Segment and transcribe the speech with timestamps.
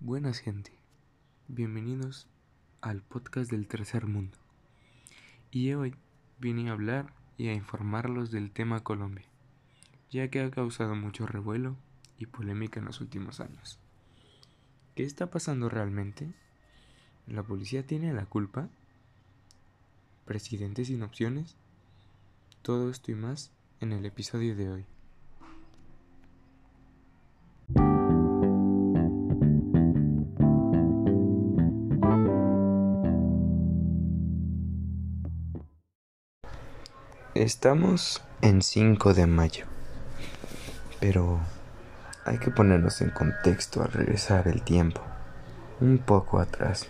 [0.00, 0.70] Buenas gente,
[1.48, 2.28] bienvenidos
[2.80, 4.38] al podcast del tercer mundo.
[5.50, 5.92] Y hoy
[6.38, 9.26] vine a hablar y a informarlos del tema Colombia,
[10.08, 11.74] ya que ha causado mucho revuelo
[12.16, 13.80] y polémica en los últimos años.
[14.94, 16.32] ¿Qué está pasando realmente?
[17.26, 18.68] ¿La policía tiene la culpa?
[20.26, 21.56] ¿Presidente sin opciones?
[22.62, 24.86] Todo esto y más en el episodio de hoy.
[37.38, 39.66] Estamos en 5 de mayo,
[40.98, 41.38] pero
[42.24, 45.02] hay que ponernos en contexto al regresar el tiempo,
[45.80, 46.88] un poco atrás.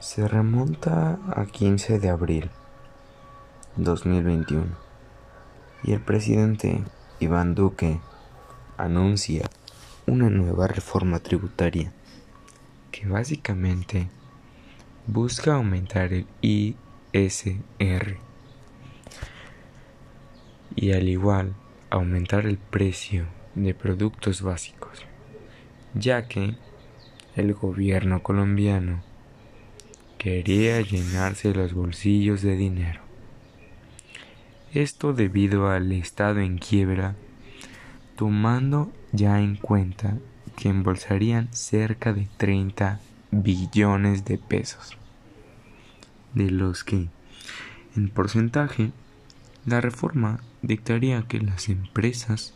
[0.00, 2.50] Se remonta a 15 de abril
[3.76, 4.64] 2021
[5.82, 6.82] y el presidente
[7.20, 8.00] Iván Duque
[8.78, 9.50] anuncia
[10.06, 11.92] una nueva reforma tributaria
[12.90, 14.08] que básicamente
[15.06, 16.78] busca aumentar el I
[17.14, 18.16] SR.
[20.74, 21.54] Y al igual,
[21.88, 25.06] aumentar el precio de productos básicos,
[25.94, 26.56] ya que
[27.36, 29.04] el gobierno colombiano
[30.18, 33.00] quería llenarse los bolsillos de dinero.
[34.72, 37.14] Esto debido al estado en quiebra,
[38.16, 40.18] tomando ya en cuenta
[40.56, 42.98] que embolsarían cerca de 30
[43.30, 44.98] billones de pesos
[46.34, 47.08] de los que,
[47.96, 48.92] en porcentaje,
[49.66, 52.54] la reforma dictaría que las empresas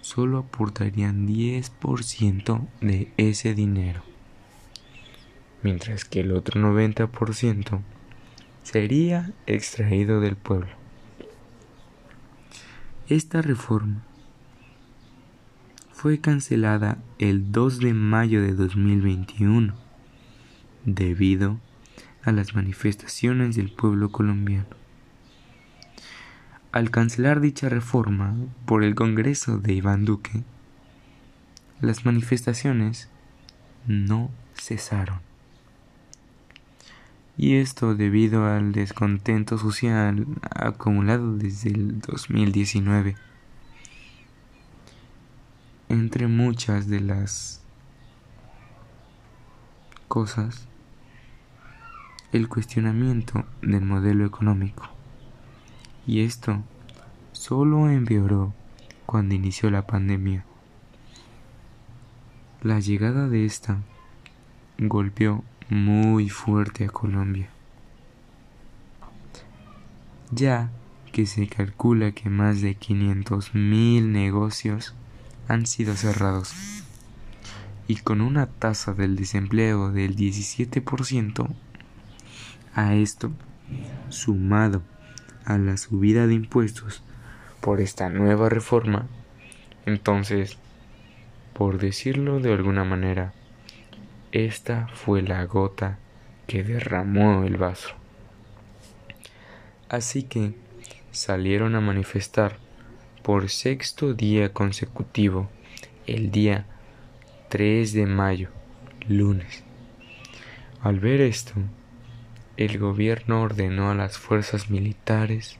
[0.00, 4.02] solo aportarían 10% de ese dinero,
[5.62, 7.80] mientras que el otro 90%
[8.62, 10.70] sería extraído del pueblo.
[13.08, 14.02] Esta reforma
[15.92, 19.74] fue cancelada el 2 de mayo de 2021
[20.84, 21.58] debido
[22.28, 24.66] a las manifestaciones del pueblo colombiano.
[26.72, 28.36] Al cancelar dicha reforma
[28.66, 30.44] por el Congreso de Iván Duque,
[31.80, 33.08] las manifestaciones
[33.86, 35.20] no cesaron.
[37.38, 43.16] Y esto debido al descontento social acumulado desde el 2019.
[45.88, 47.62] Entre muchas de las
[50.08, 50.68] cosas
[52.32, 54.88] el cuestionamiento del modelo económico.
[56.06, 56.62] Y esto
[57.32, 58.52] solo empeoró
[59.06, 60.44] cuando inició la pandemia.
[62.62, 63.78] La llegada de esta
[64.78, 67.48] golpeó muy fuerte a Colombia,
[70.30, 70.70] ya
[71.12, 74.94] que se calcula que más de 500 mil negocios
[75.46, 76.54] han sido cerrados
[77.86, 81.48] y con una tasa del desempleo del 17%
[82.74, 83.30] a esto,
[84.08, 84.82] sumado
[85.44, 87.02] a la subida de impuestos
[87.60, 89.06] por esta nueva reforma,
[89.86, 90.58] entonces,
[91.54, 93.32] por decirlo de alguna manera,
[94.32, 95.98] esta fue la gota
[96.46, 97.94] que derramó el vaso.
[99.88, 100.54] Así que
[101.10, 102.58] salieron a manifestar
[103.22, 105.48] por sexto día consecutivo,
[106.06, 106.66] el día
[107.48, 108.50] 3 de mayo,
[109.08, 109.64] lunes.
[110.82, 111.54] Al ver esto,
[112.58, 115.58] el gobierno ordenó a las fuerzas militares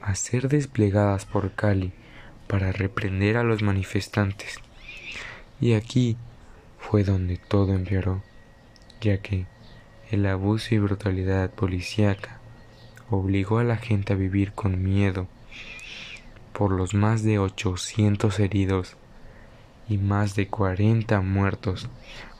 [0.00, 1.92] a ser desplegadas por Cali
[2.48, 4.60] para reprender a los manifestantes.
[5.60, 6.16] Y aquí
[6.78, 8.22] fue donde todo empeoró,
[9.02, 9.44] ya que
[10.10, 12.40] el abuso y brutalidad policíaca
[13.10, 15.28] obligó a la gente a vivir con miedo
[16.54, 18.96] por los más de 800 heridos
[19.86, 21.90] y más de 40 muertos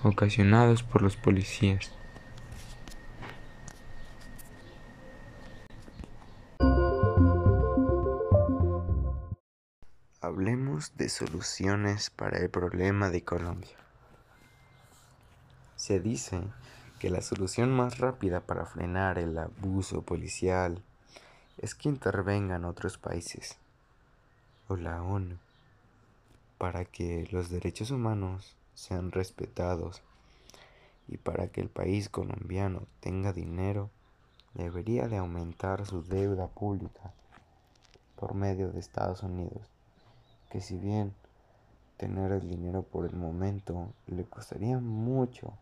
[0.02, 1.92] ocasionados por los policías.
[10.24, 13.76] Hablemos de soluciones para el problema de Colombia.
[15.76, 16.40] Se dice
[16.98, 20.82] que la solución más rápida para frenar el abuso policial
[21.58, 23.58] es que intervengan otros países
[24.68, 25.36] o la ONU
[26.56, 30.00] para que los derechos humanos sean respetados
[31.06, 33.90] y para que el país colombiano tenga dinero
[34.54, 37.12] debería de aumentar su deuda pública
[38.16, 39.73] por medio de Estados Unidos
[40.54, 41.12] que si bien
[41.96, 45.52] tener el dinero por el momento le costaría mucho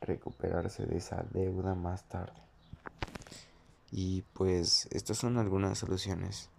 [0.00, 2.42] recuperarse de esa deuda más tarde.
[3.92, 6.50] Y pues estas son algunas soluciones.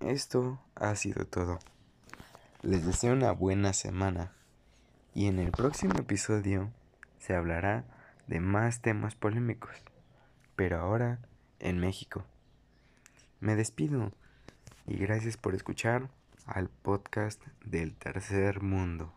[0.00, 1.58] Esto ha sido todo.
[2.62, 4.32] Les deseo una buena semana
[5.14, 6.70] y en el próximo episodio
[7.18, 7.84] se hablará
[8.26, 9.76] de más temas polémicos,
[10.56, 11.18] pero ahora
[11.58, 12.24] en México.
[13.40, 14.12] Me despido
[14.86, 16.08] y gracias por escuchar
[16.46, 19.12] al podcast del tercer mundo.